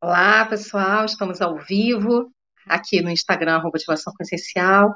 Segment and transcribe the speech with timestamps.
[0.00, 2.32] Olá, pessoal, estamos ao vivo
[2.66, 4.94] aqui no Instagram, arroba Ativação Consciencial,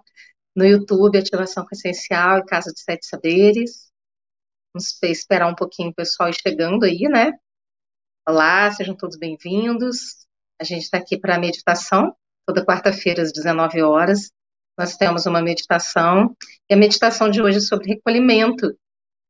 [0.54, 3.90] no YouTube, Ativação Consciencial e Casa de Sete Saberes.
[4.72, 7.32] Vamos esperar um pouquinho o pessoal chegando aí, né?
[8.28, 10.24] Olá, sejam todos bem-vindos.
[10.60, 12.14] A gente está aqui para a meditação,
[12.46, 14.30] toda quarta-feira às 19 horas.
[14.78, 16.36] Nós temos uma meditação,
[16.70, 18.72] e a meditação de hoje é sobre recolhimento.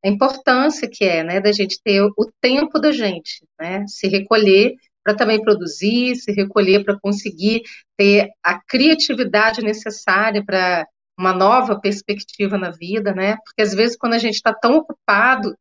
[0.05, 3.87] A importância que é, né, da gente ter o tempo da gente, né?
[3.87, 7.63] Se recolher para também produzir, se recolher para conseguir
[7.97, 10.87] ter a criatividade necessária para
[11.19, 13.37] uma nova perspectiva na vida, né?
[13.45, 15.55] Porque às vezes quando a gente está tão ocupado,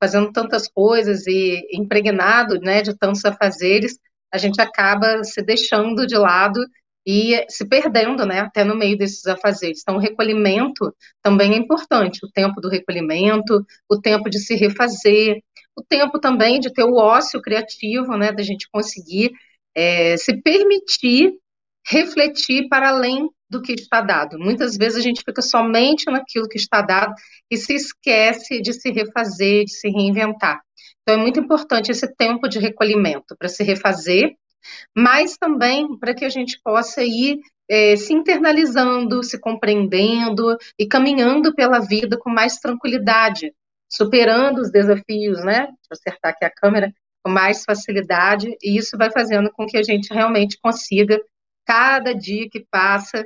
[0.00, 3.98] fazendo tantas coisas e impregnado, né, de tantos afazeres,
[4.32, 6.60] a gente acaba se deixando de lado
[7.06, 9.80] e se perdendo, né, até no meio desses afazeres.
[9.80, 15.42] Então, o recolhimento também é importante, o tempo do recolhimento, o tempo de se refazer,
[15.78, 19.30] o tempo também de ter o ócio criativo, né, da gente conseguir
[19.76, 21.34] é, se permitir
[21.86, 24.38] refletir para além do que está dado.
[24.38, 27.14] Muitas vezes a gente fica somente naquilo que está dado
[27.50, 30.60] e se esquece de se refazer, de se reinventar.
[31.02, 34.34] Então é muito importante esse tempo de recolhimento para se refazer,
[34.94, 37.38] mas também para que a gente possa ir
[37.70, 43.52] é, se internalizando, se compreendendo e caminhando pela vida com mais tranquilidade,
[43.88, 45.66] superando os desafios, né?
[45.66, 49.76] Deixa eu acertar aqui a câmera, com mais facilidade, e isso vai fazendo com que
[49.76, 51.20] a gente realmente consiga,
[51.66, 53.24] cada dia que passa,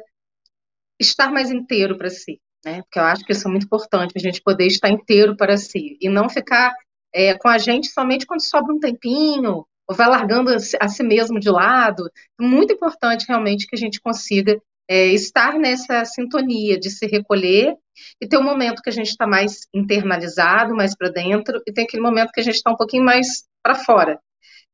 [0.98, 2.82] estar mais inteiro para si, né?
[2.82, 5.98] Porque eu acho que isso é muito importante, a gente poder estar inteiro para si,
[6.00, 6.72] e não ficar
[7.12, 11.38] é, com a gente somente quando sobra um tempinho, ou vai largando a si mesmo
[11.38, 12.10] de lado.
[12.40, 17.76] Muito importante realmente que a gente consiga é, estar nessa sintonia de se recolher
[18.20, 21.84] e ter um momento que a gente está mais internalizado, mais para dentro, e tem
[21.84, 24.18] aquele momento que a gente está um pouquinho mais para fora.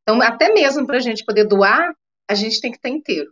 [0.02, 1.94] Então, até mesmo para a gente poder doar,
[2.28, 3.30] a gente tem que estar inteiro.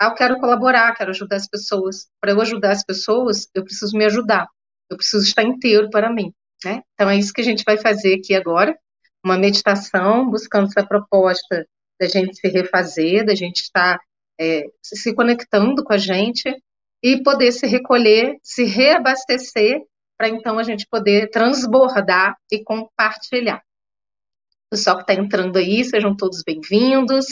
[0.00, 2.06] Ah, eu quero colaborar, quero ajudar as pessoas.
[2.20, 4.46] Para eu ajudar as pessoas, eu preciso me ajudar.
[4.90, 6.32] Eu preciso estar inteiro para mim.
[6.64, 6.82] Né?
[6.94, 8.78] Então, é isso que a gente vai fazer aqui agora.
[9.24, 11.66] Uma meditação, buscando essa proposta
[12.00, 13.98] da gente se refazer, da gente estar
[14.38, 16.54] é, se conectando com a gente
[17.02, 19.80] e poder se recolher, se reabastecer,
[20.16, 23.62] para então a gente poder transbordar e compartilhar.
[24.70, 27.26] Pessoal que está entrando aí, sejam todos bem-vindos,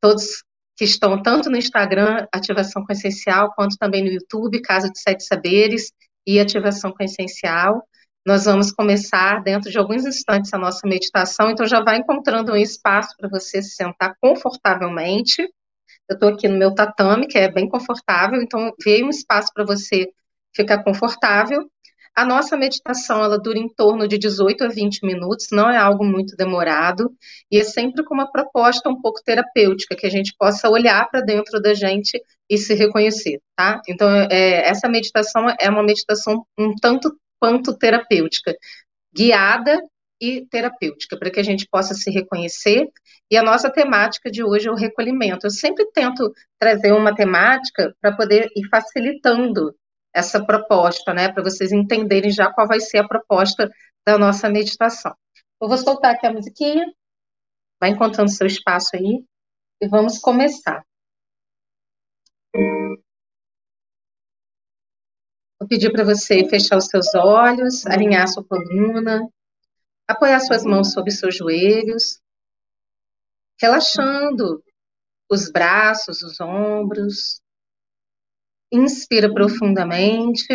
[0.00, 0.44] todos
[0.76, 5.92] que estão tanto no Instagram, Ativação Consciencial, quanto também no YouTube, Casa de Sete Saberes
[6.26, 7.82] e Ativação Consciencial.
[8.26, 12.56] Nós vamos começar dentro de alguns instantes a nossa meditação, então já vai encontrando um
[12.56, 15.46] espaço para você se sentar confortavelmente
[16.08, 19.64] eu estou aqui no meu tatame, que é bem confortável, então veio um espaço para
[19.64, 20.08] você
[20.54, 21.68] ficar confortável.
[22.14, 26.04] A nossa meditação ela dura em torno de 18 a 20 minutos, não é algo
[26.04, 27.10] muito demorado,
[27.50, 31.20] e é sempre com uma proposta um pouco terapêutica, que a gente possa olhar para
[31.22, 33.80] dentro da gente e se reconhecer, tá?
[33.88, 38.54] Então, é, essa meditação é uma meditação um tanto quanto terapêutica,
[39.12, 39.80] guiada
[40.24, 42.88] e terapêutica, para que a gente possa se reconhecer.
[43.30, 45.46] E a nossa temática de hoje é o recolhimento.
[45.46, 49.74] Eu sempre tento trazer uma temática para poder ir facilitando
[50.14, 53.68] essa proposta, né, para vocês entenderem já qual vai ser a proposta
[54.06, 55.12] da nossa meditação.
[55.60, 56.86] Eu vou soltar aqui a musiquinha,
[57.80, 59.24] vai encontrando seu espaço aí
[59.80, 60.84] e vamos começar.
[65.58, 69.28] Vou pedir para você fechar os seus olhos, alinhar sua coluna,
[70.08, 72.20] apoiar suas mãos sobre seus joelhos,
[73.60, 74.62] relaxando
[75.30, 77.40] os braços, os ombros.
[78.72, 80.46] Inspira profundamente.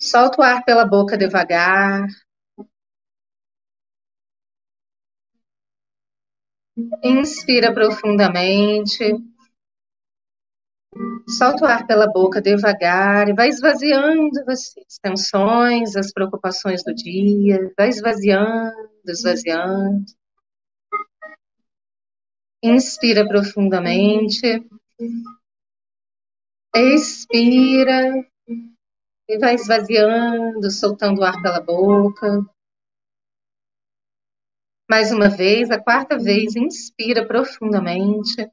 [0.00, 2.06] Solta o ar pela boca devagar.
[7.02, 9.04] Inspira profundamente.
[11.28, 16.94] Solta o ar pela boca devagar e vai esvaziando você, as tensões, as preocupações do
[16.94, 20.04] dia, vai esvaziando, esvaziando.
[22.62, 24.64] Inspira profundamente.
[26.74, 28.24] Expira
[29.28, 32.46] e vai esvaziando, soltando o ar pela boca.
[34.88, 38.48] Mais uma vez, a quarta vez, inspira profundamente.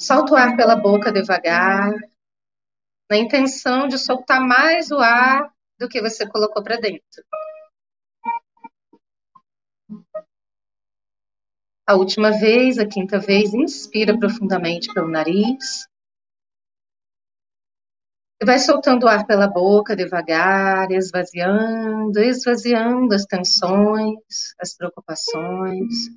[0.00, 1.90] Solta o ar pela boca devagar,
[3.10, 7.24] na intenção de soltar mais o ar do que você colocou para dentro.
[11.86, 15.88] A última vez, a quinta vez, inspira profundamente pelo nariz.
[18.40, 26.10] E vai soltando o ar pela boca devagar, esvaziando, esvaziando as tensões, as preocupações.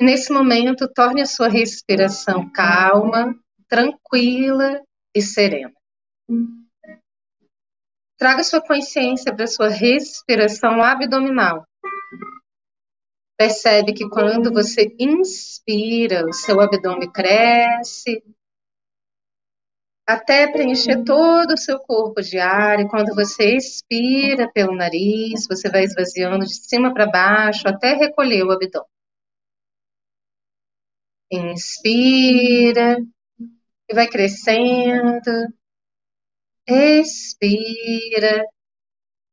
[0.00, 3.34] Nesse momento, torne a sua respiração calma,
[3.68, 4.82] tranquila
[5.14, 5.72] e serena.
[8.18, 11.64] Traga sua consciência para sua respiração abdominal.
[13.36, 18.22] Percebe que quando você inspira, o seu abdômen cresce
[20.06, 22.78] até preencher todo o seu corpo de ar.
[22.80, 28.44] E quando você expira pelo nariz, você vai esvaziando de cima para baixo até recolher
[28.44, 28.93] o abdômen.
[31.36, 32.96] Inspira
[33.88, 35.52] e vai crescendo.
[36.66, 38.44] Expira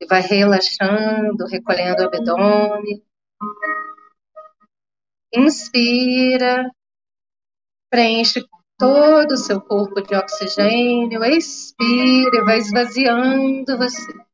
[0.02, 3.04] e vai relaxando, recolhendo o abdômen.
[5.34, 6.70] Inspira,
[7.90, 8.44] preenche
[8.78, 14.31] todo o seu corpo de oxigênio, expira e vai esvaziando você.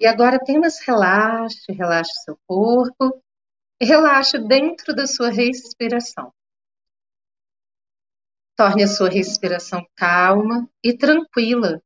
[0.00, 3.22] E agora apenas relaxe, relaxe seu corpo
[3.80, 6.32] relaxe dentro da sua respiração.
[8.56, 11.82] Torne a sua respiração calma e tranquila.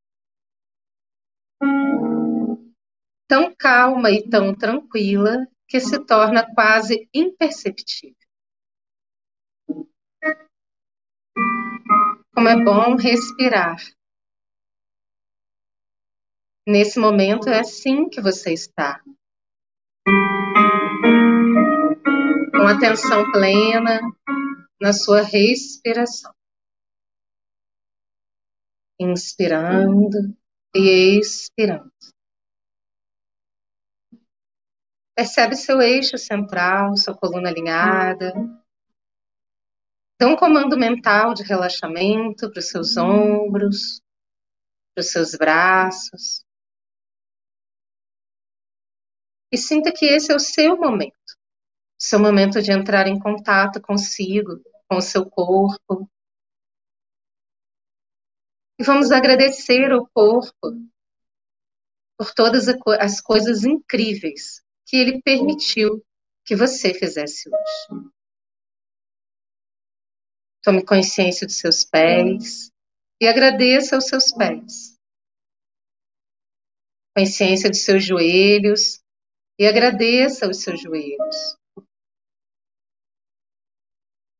[3.28, 8.16] Tão calma e tão tranquila que se torna quase imperceptível.
[12.34, 13.76] Como é bom respirar.
[16.66, 19.02] Nesse momento é assim que você está.
[22.50, 24.00] Com atenção plena
[24.80, 26.32] na sua respiração
[28.98, 30.36] inspirando
[30.74, 31.92] e expirando.
[35.16, 38.32] Percebe seu eixo central, sua coluna alinhada.
[40.18, 44.00] Dê um comando mental de relaxamento para os seus ombros,
[44.94, 46.43] para os seus braços.
[49.54, 51.14] E sinta que esse é o seu momento.
[51.96, 56.10] Seu momento de entrar em contato consigo, com o seu corpo,
[58.76, 60.72] e vamos agradecer ao corpo
[62.18, 62.66] por todas
[62.98, 66.04] as coisas incríveis que ele permitiu
[66.44, 68.10] que você fizesse hoje.
[70.64, 72.72] Tome consciência dos seus pés
[73.20, 74.98] e agradeça aos seus pés.
[77.16, 79.03] Consciência dos seus joelhos
[79.58, 81.56] e agradeça aos seus joelhos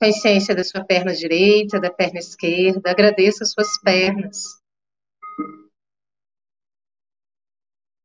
[0.04, 4.60] consciência da sua perna direita, da perna esquerda, agradeça as suas pernas.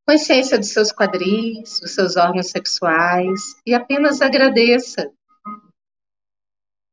[0.07, 5.11] Consciência dos seus quadris, dos seus órgãos sexuais e apenas agradeça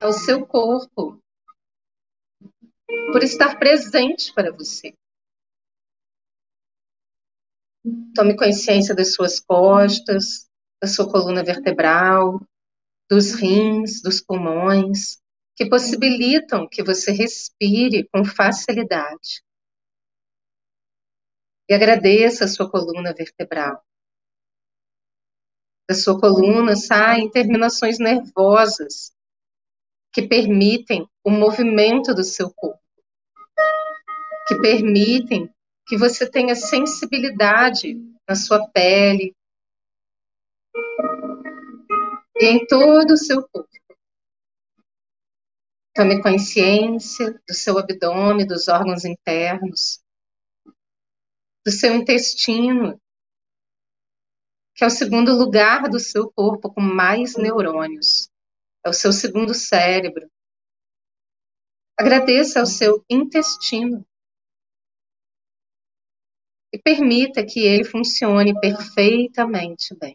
[0.01, 1.19] ao seu corpo
[3.13, 4.93] por estar presente para você.
[8.15, 10.49] Tome consciência das suas costas,
[10.83, 12.41] da sua coluna vertebral,
[13.09, 15.19] dos rins, dos pulmões,
[15.55, 19.43] que possibilitam que você respire com facilidade.
[21.69, 23.83] E agradeça a sua coluna vertebral.
[25.89, 29.13] Da sua coluna saem terminações nervosas
[30.13, 32.83] que permitem o movimento do seu corpo,
[34.49, 35.53] que permitem
[35.87, 37.95] que você tenha sensibilidade
[38.29, 39.35] na sua pele,
[42.39, 43.71] e em todo o seu corpo.
[45.95, 50.03] Tome consciência do seu abdômen, dos órgãos internos,
[51.65, 53.01] do seu intestino,
[54.75, 58.29] que é o segundo lugar do seu corpo com mais neurônios.
[58.85, 60.31] É o seu segundo cérebro.
[61.99, 64.07] Agradeça ao seu intestino
[66.77, 70.15] e permita que ele funcione perfeitamente bem.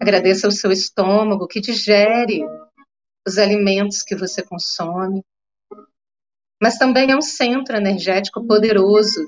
[0.00, 2.42] Agradeça ao seu estômago que digere
[3.24, 5.24] os alimentos que você consome.
[6.60, 9.24] Mas também é um centro energético poderoso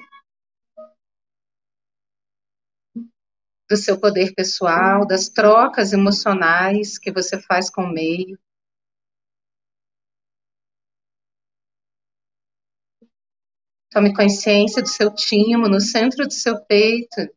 [3.70, 8.36] do seu poder pessoal, das trocas emocionais que você faz com o meio.
[13.92, 17.28] Tome consciência do seu timo no centro do seu peito,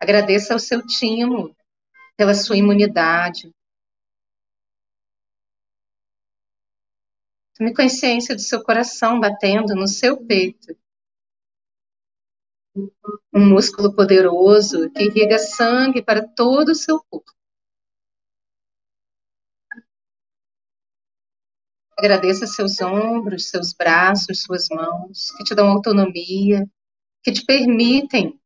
[0.00, 1.54] Agradeça ao seu timo
[2.16, 3.52] pela sua imunidade.
[7.56, 10.76] Tome consciência do seu coração batendo no seu peito.
[13.34, 17.37] Um músculo poderoso que irriga sangue para todo o seu corpo.
[21.98, 26.64] Agradeça seus ombros, seus braços, suas mãos, que te dão autonomia,
[27.24, 28.38] que te permitem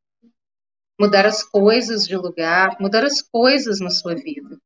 [0.99, 4.59] mudar as coisas de lugar, mudar as coisas na sua vida.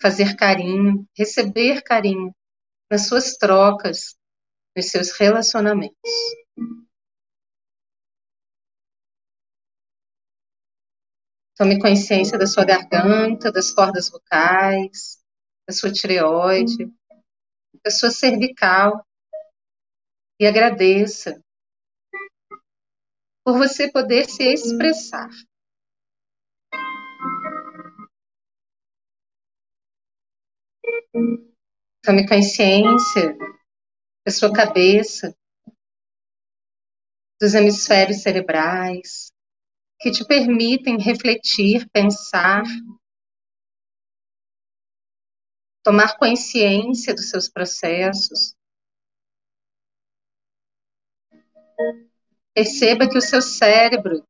[0.00, 2.34] Fazer carinho, receber carinho
[2.90, 4.16] nas suas trocas,
[4.74, 5.96] nos seus relacionamentos.
[11.54, 15.22] Tome consciência da sua garganta, das cordas vocais,
[15.68, 16.90] da sua tireoide,
[17.84, 19.04] da sua cervical
[20.40, 21.40] e agradeça
[23.44, 25.30] por você poder se expressar.
[32.02, 33.36] Tome consciência
[34.24, 35.36] da sua cabeça,
[37.40, 39.32] dos hemisférios cerebrais,
[40.00, 42.64] que te permitem refletir, pensar,
[45.86, 48.56] tomar consciência dos seus processos.
[52.52, 54.26] Perceba que o seu cérebro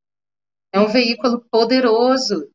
[0.70, 2.52] é um veículo poderoso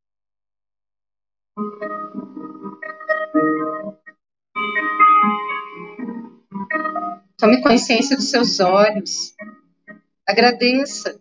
[7.39, 9.35] Tome consciência dos seus olhos.
[10.27, 11.19] Agradeça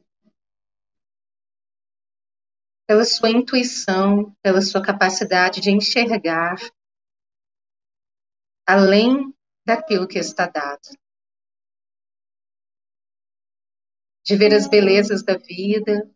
[2.86, 6.58] pela sua intuição, pela sua capacidade de enxergar
[8.72, 9.34] além
[9.66, 10.88] daquilo que está dado.
[14.24, 16.08] De ver as belezas da vida.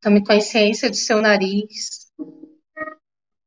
[0.00, 2.12] Tome consciência do seu nariz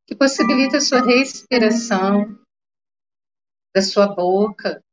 [0.07, 2.35] que possibilita a sua respiração,
[3.75, 4.83] da sua boca,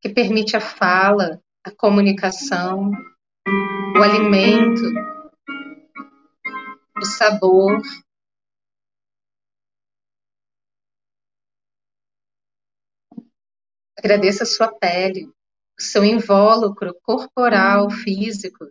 [0.00, 2.92] que permite a fala, a comunicação,
[3.98, 4.82] o alimento,
[6.96, 7.82] o sabor.
[14.06, 15.28] Agradeça a sua pele,
[15.76, 18.64] seu invólucro corporal, físico,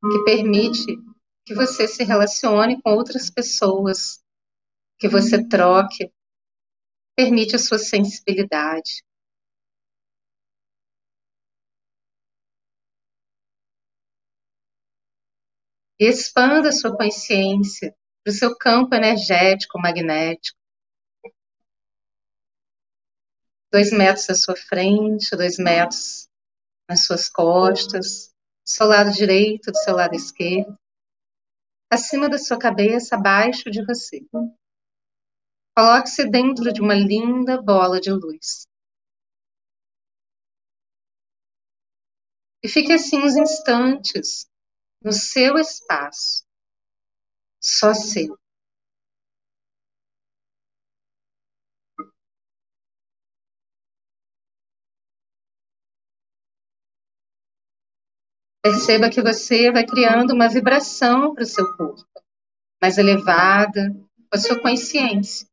[0.00, 0.96] que permite
[1.44, 4.22] que você se relacione com outras pessoas,
[5.00, 6.12] que você troque,
[7.16, 9.02] permite a sua sensibilidade.
[15.98, 20.65] Expanda sua consciência para o seu campo energético magnético.
[23.76, 26.30] Dois metros à sua frente, dois metros
[26.88, 28.28] nas suas costas,
[28.64, 30.74] do seu lado direito, do seu lado esquerdo
[31.92, 34.26] acima da sua cabeça, abaixo de você.
[35.76, 38.66] Coloque-se dentro de uma linda bola de luz.
[42.62, 44.46] E fique assim uns instantes
[45.04, 46.46] no seu espaço,
[47.60, 48.38] só seu.
[58.66, 62.04] Perceba que você vai criando uma vibração para o seu corpo,
[62.82, 65.48] mais elevada, com a sua consciência.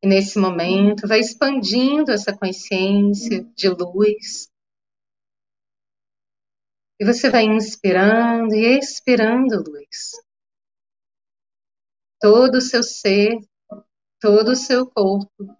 [0.00, 4.48] E nesse momento, vai expandindo essa consciência de luz.
[7.00, 10.12] E você vai inspirando e expirando luz.
[12.20, 13.40] Todo o seu ser
[14.20, 15.56] todo o seu corpo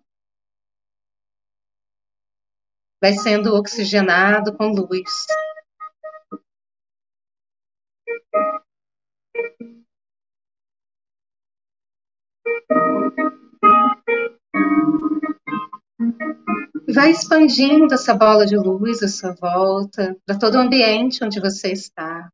[3.00, 5.26] vai sendo oxigenado com luz.
[16.92, 21.72] Vai expandindo essa bola de luz à sua volta, para todo o ambiente onde você
[21.72, 22.30] está.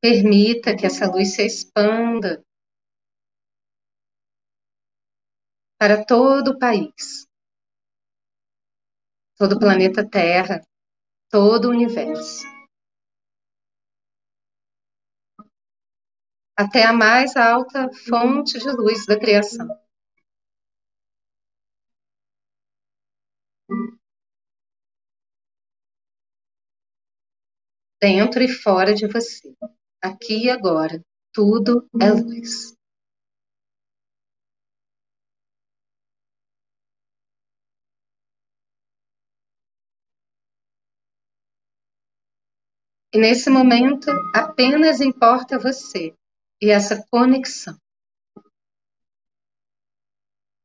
[0.00, 2.42] Permita que essa luz se expanda
[5.78, 7.28] para todo o país,
[9.36, 10.60] todo o planeta Terra,
[11.30, 12.44] todo o universo.
[16.58, 19.68] Até a mais alta fonte de luz da criação.
[28.00, 29.52] dentro e fora de você.
[30.06, 31.02] Aqui e agora,
[31.34, 32.76] tudo é luz.
[43.12, 46.14] E nesse momento, apenas importa você
[46.62, 47.76] e essa conexão.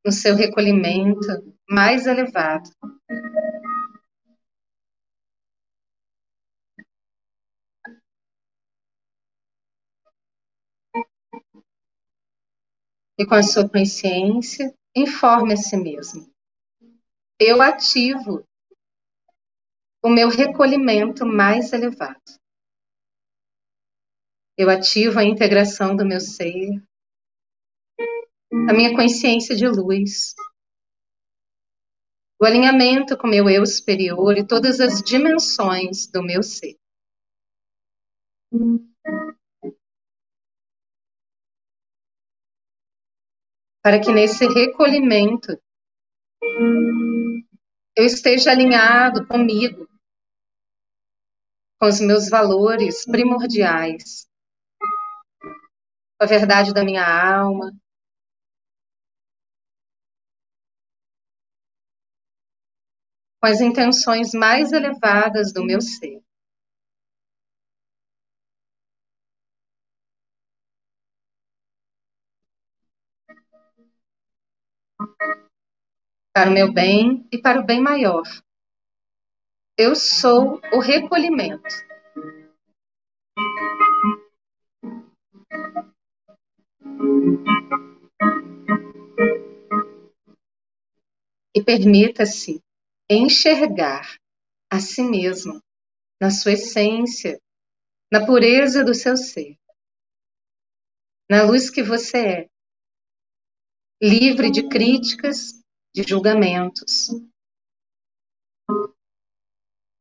[0.06, 1.28] No seu recolhimento
[1.68, 2.70] mais elevado.
[13.22, 16.28] E com a sua consciência, informe a si mesmo.
[17.40, 18.44] Eu ativo
[20.04, 22.20] o meu recolhimento mais elevado.
[24.58, 26.84] Eu ativo a integração do meu ser,
[28.68, 30.34] a minha consciência de luz,
[32.42, 36.76] o alinhamento com o meu eu superior e todas as dimensões do meu ser.
[43.84, 45.60] Para que nesse recolhimento
[47.96, 49.88] eu esteja alinhado comigo,
[51.80, 54.28] com os meus valores primordiais,
[55.42, 57.72] com a verdade da minha alma,
[63.42, 66.22] com as intenções mais elevadas do meu ser.
[76.34, 78.24] Para o meu bem e para o bem maior.
[79.78, 81.76] Eu sou o recolhimento.
[91.54, 92.64] E permita-se
[93.10, 94.16] enxergar
[94.70, 95.62] a si mesmo
[96.20, 97.42] na sua essência,
[98.10, 99.58] na pureza do seu ser,
[101.30, 102.50] na luz que você é,
[104.02, 105.61] livre de críticas,
[105.94, 107.10] de julgamentos,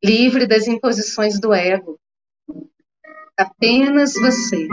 [0.02, 1.99] livre das imposições do ego.
[3.36, 4.69] Apenas você.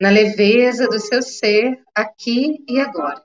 [0.00, 3.24] Na leveza do seu ser, aqui e agora.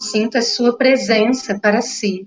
[0.00, 2.26] Sinta a sua presença para si.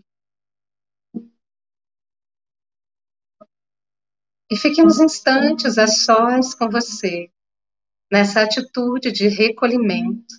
[4.52, 7.32] E fique uns instantes a sós com você,
[8.12, 10.36] nessa atitude de recolhimento,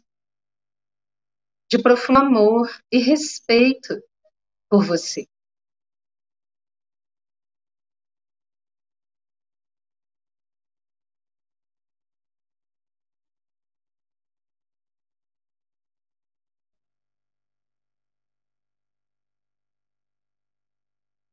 [1.71, 3.99] de profundo amor e respeito
[4.69, 5.27] por você.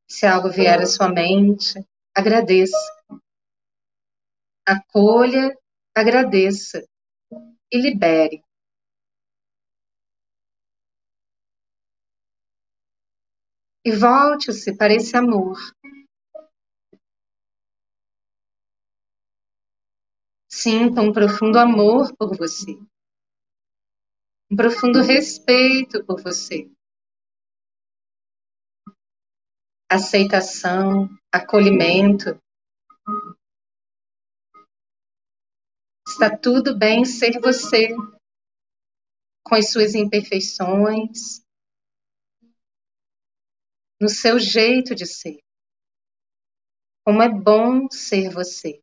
[0.07, 1.85] Se algo vier à sua mente,
[2.19, 2.77] agradeça.
[4.67, 5.57] Acolha,
[5.95, 6.83] agradeça
[7.71, 8.43] e libere.
[13.85, 15.57] E volte-se para esse amor.
[20.51, 22.77] Sinta um profundo amor por você.
[24.51, 26.69] Um profundo respeito por você.
[29.89, 32.39] Aceitação, acolhimento.
[36.07, 37.89] Está tudo bem ser você,
[39.43, 41.43] com as suas imperfeições,
[43.99, 45.39] no seu jeito de ser.
[47.03, 48.81] Como é bom ser você.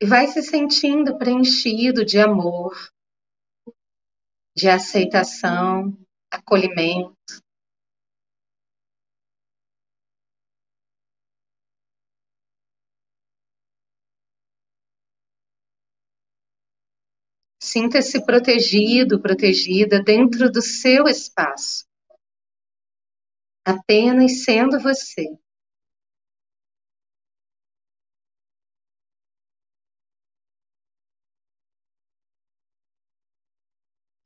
[0.00, 2.74] E vai se sentindo preenchido de amor,
[4.56, 5.94] de aceitação,
[6.32, 7.14] acolhimento.
[17.62, 21.86] Sinta-se protegido, protegida dentro do seu espaço,
[23.66, 25.26] apenas sendo você.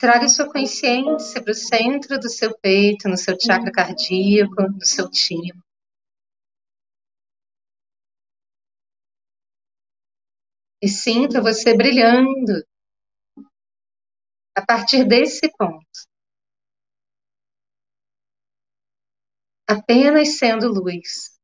[0.04, 5.10] Traga sua consciência para o centro do seu peito, no seu chakra cardíaco, no seu
[5.10, 5.64] timo.
[10.82, 12.52] E sinta você brilhando
[14.54, 15.86] a partir desse ponto.
[19.66, 21.40] Apenas sendo luz.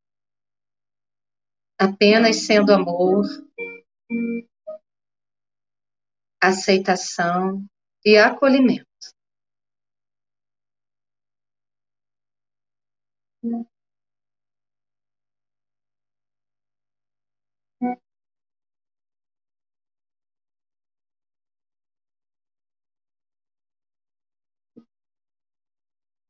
[1.79, 3.25] Apenas sendo amor.
[6.43, 7.70] Aceitação
[8.05, 8.87] e acolhimento.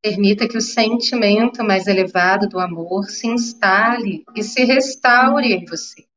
[0.02, 6.08] Permita que o sentimento mais elevado do amor se instale e se restaure em você.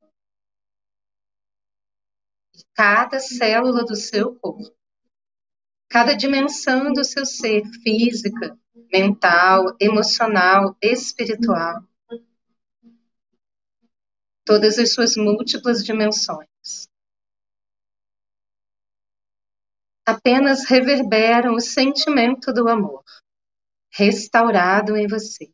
[2.74, 4.74] Cada célula do seu corpo,
[5.94, 8.58] cada dimensão do seu ser, física,
[8.92, 11.84] mental, emocional, espiritual,
[14.44, 16.90] todas as suas múltiplas dimensões.
[20.04, 23.04] Apenas reverberam o sentimento do amor
[23.92, 25.53] restaurado em você.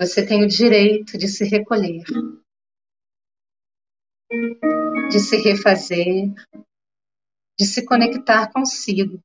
[0.00, 2.02] Você tem o direito de se recolher
[5.14, 6.34] de se refazer,
[7.56, 9.22] de se conectar consigo.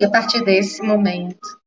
[0.00, 1.60] E a partir desse momento,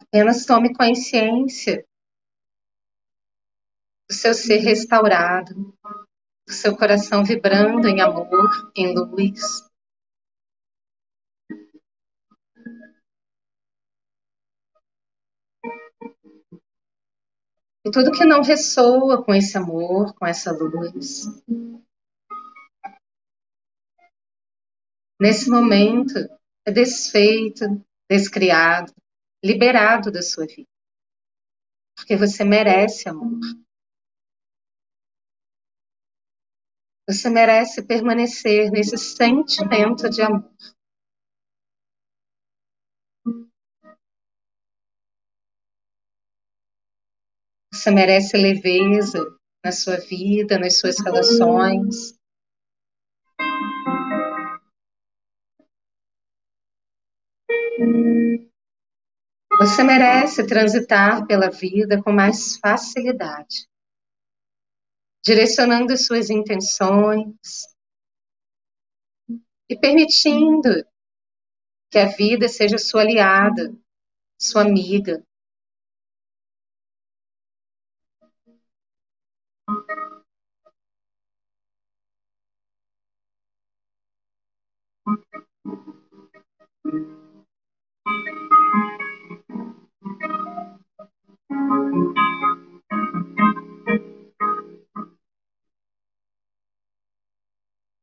[0.00, 1.86] apenas tome consciência
[4.08, 5.54] do seu ser restaurado,
[6.46, 9.69] do seu coração vibrando em amor, em luz.
[17.84, 21.24] E tudo que não ressoa com esse amor, com essa luz,
[25.20, 26.18] nesse momento,
[26.66, 27.64] é desfeito,
[28.08, 28.92] descriado,
[29.42, 30.68] liberado da sua vida.
[31.96, 33.40] Porque você merece amor.
[37.08, 40.50] Você merece permanecer nesse sentimento de amor.
[47.80, 49.18] Você merece leveza
[49.64, 52.14] na sua vida, nas suas relações.
[59.58, 63.66] Você merece transitar pela vida com mais facilidade,
[65.24, 67.66] direcionando suas intenções
[69.70, 70.86] e permitindo
[71.90, 73.74] que a vida seja sua aliada,
[74.38, 75.24] sua amiga.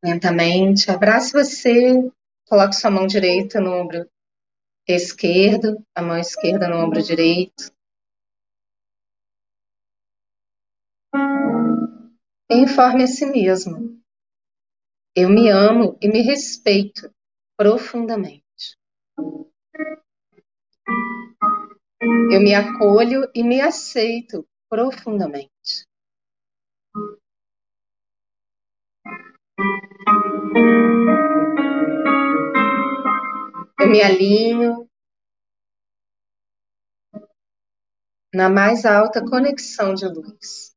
[0.04, 2.10] Lentamente, abrace você,
[2.48, 4.10] coloque sua mão direita no ombro
[4.88, 7.72] esquerdo, a mão esquerda no ombro direito.
[12.50, 14.02] Informe a si mesmo.
[15.20, 17.12] Eu me amo e me respeito
[17.58, 18.78] profundamente.
[22.32, 25.88] Eu me acolho e me aceito profundamente.
[33.80, 34.88] Eu me alinho
[38.32, 40.77] na mais alta conexão de luz.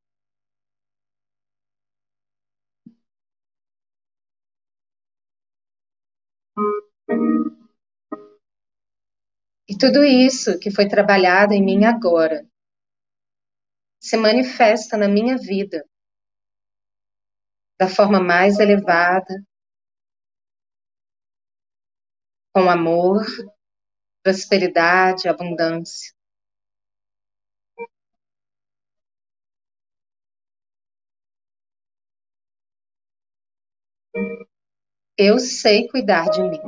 [9.69, 12.47] E tudo isso que foi trabalhado em mim agora
[14.01, 15.85] se manifesta na minha vida
[17.79, 19.43] da forma mais elevada,
[22.53, 23.25] com amor,
[24.23, 26.13] prosperidade, abundância.
[35.23, 36.59] Eu sei cuidar de mim.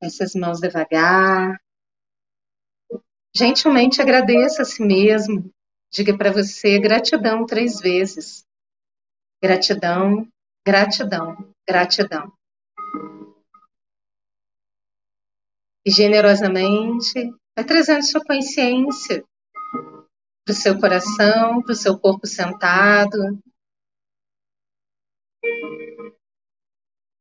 [0.00, 1.60] Desce, as mãos devagar.
[3.34, 5.52] Gentilmente agradeça a si mesmo.
[5.90, 8.46] Diga para você gratidão três vezes.
[9.42, 10.28] Gratidão,
[10.64, 12.32] gratidão, gratidão.
[15.84, 19.24] E generosamente vai trazendo sua consciência
[20.46, 23.42] para o seu coração, para o seu corpo sentado.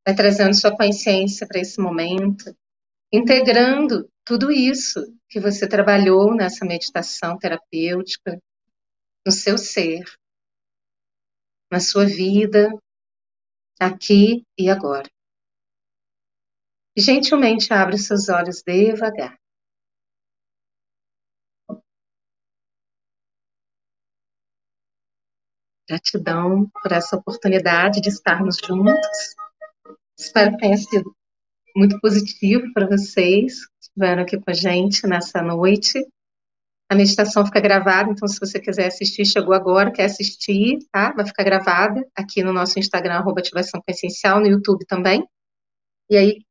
[0.06, 2.56] Vai trazendo sua consciência para esse momento,
[3.12, 8.40] integrando tudo isso que você trabalhou nessa meditação terapêutica
[9.26, 10.04] no seu ser,
[11.72, 12.70] na sua vida,
[13.80, 15.10] aqui e agora.
[16.96, 19.36] Gentilmente abre os seus olhos devagar.
[25.88, 29.36] Gratidão por essa oportunidade de estarmos juntos.
[30.18, 31.16] Espero que tenha sido
[31.76, 36.06] muito positivo para vocês que estiveram aqui com a gente nessa noite.
[36.90, 41.12] A meditação fica gravada, então se você quiser assistir, chegou agora, quer assistir, tá?
[41.14, 45.28] Vai ficar gravada aqui no nosso Instagram, arroba ativação consciencial, no YouTube também.
[46.10, 46.46] E aí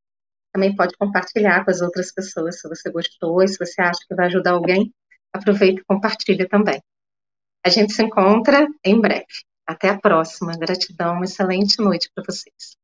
[0.53, 4.15] também pode compartilhar com as outras pessoas se você gostou e se você acha que
[4.15, 4.93] vai ajudar alguém,
[5.33, 6.81] aproveita e compartilha também.
[7.65, 9.25] A gente se encontra em breve.
[9.67, 10.53] Até a próxima.
[10.53, 12.77] Gratidão, uma excelente noite para vocês.